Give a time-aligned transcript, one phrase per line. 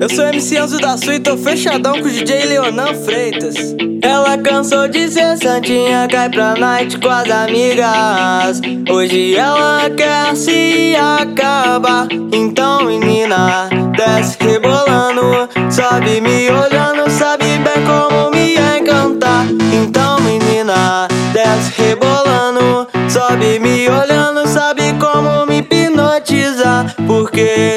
[0.00, 3.54] Eu sou MC Enzo da Sul e tô fechadão com o DJ Leonan Freitas.
[4.02, 8.60] Ela cansou de ser santinha, cai pra night com as amigas.
[8.90, 12.08] Hoje ela quer se acabar.
[12.32, 15.48] Então, menina, desce rebolando.
[15.70, 19.46] Sobe me olhando, sabe bem como me encantar.
[19.72, 22.88] Então, menina, desce rebolando.
[23.08, 26.96] Sobe me olhando, sabe como me hipnotizar.
[27.06, 27.76] Porque.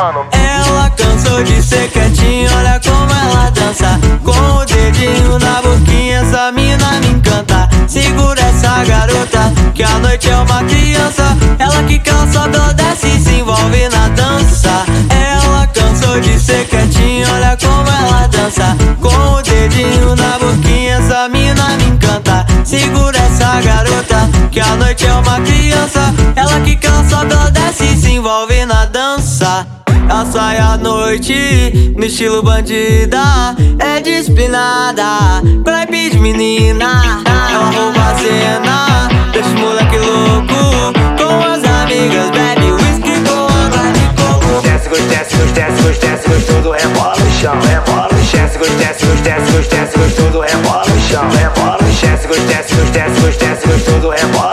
[0.00, 4.00] Ela cansou de ser quietinha, olha como ela dança.
[4.24, 7.68] Com o dedinho na boquinha, essa mina me encanta.
[7.86, 11.36] Segura essa garota, que a noite é uma criança.
[11.58, 14.86] Ela que cansa do desce e se envolve na dança.
[15.10, 18.74] Ela cansou de ser quietinha, olha como ela dança.
[19.02, 22.46] Com o dedinho na boquinha, essa mina me encanta.
[22.64, 26.14] Segura essa garota, que a noite é uma criança.
[26.34, 29.66] Ela que cansa do desce e se envolve na dança
[30.10, 38.14] ela sai à noite no estilo bandida É despinada, clape de menina Ela rouba a
[38.18, 44.88] cena, deixa os moleque louco Com as amigas, bebe whisky com água de coco Desce,
[44.88, 48.40] desce, desce, gosto, desce, gostoso, rebola no chão, rebola no chão.
[48.40, 52.10] Desce, desce, desce, desce, gostoso, rebola no chão, rebola no chão.
[52.10, 54.49] Desce, desce, desce, desce, gostoso, rebola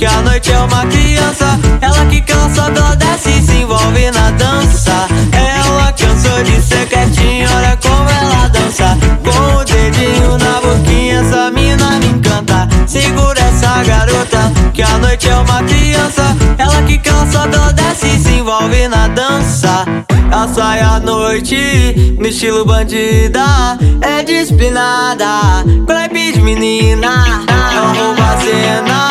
[0.00, 1.60] que a noite é uma criança.
[1.78, 5.06] Ela que cansa do desce e se envolve na dança.
[5.30, 8.96] Ela cansou de ser quietinha, olha como ela dança.
[9.22, 12.66] Com o dedinho na boquinha, essa mina me encanta.
[12.86, 16.34] Segura essa garota, que a noite é uma criança.
[16.56, 19.84] Ela que cansa do desce e se envolve na dança.
[20.32, 23.76] Ela sai à noite no estilo bandida.
[24.00, 27.46] É despinada, clape de menina.
[27.70, 29.09] Ela rouba a cena,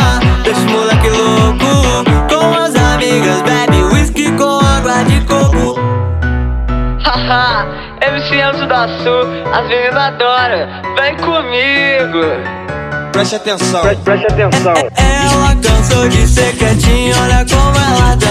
[8.50, 9.22] MC Enzo da Sul,
[9.54, 12.70] as meninas adoram, vem comigo
[13.12, 13.82] Preste atenção.
[13.82, 14.74] Preste atenção.
[14.74, 18.29] ela cansou de ser quietinha, olha como ela dança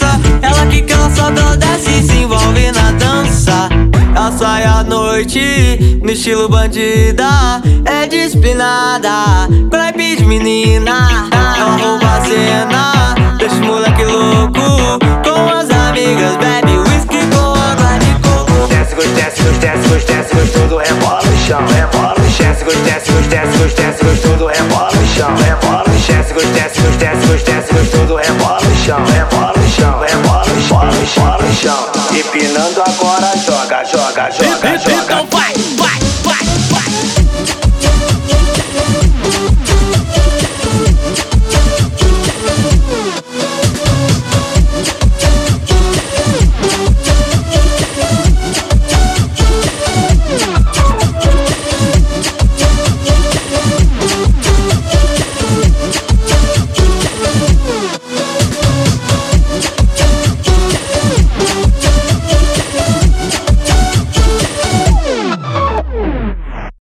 [0.00, 3.68] criança Ela que cansa do desce e se envolve na dança.
[4.14, 7.60] Ela sai à noite no estilo bandida.
[7.84, 11.28] É despinada, clape de menina.
[11.56, 14.98] Ela rouba a cena, deixa os moleque louco.
[15.22, 18.68] Com as amigas, bebe whisky com água de coco.
[18.68, 22.46] Desce, desce, desce, gosto, desce, gostoso, rebola no chão, rebola no chão.
[22.46, 26.52] Desce, desce, desce, desce, gostoso, rebola no chão, rebola Desce, desce, gosto,
[26.98, 31.06] desce, gosto, desce, gostoso, rebola no chão, rebola no chão, rebola no chão, rebola no
[31.06, 31.92] chão, no chão.
[32.10, 35.28] Empinando agora, joga, joga, joga, joga.
[35.28, 35.39] Então.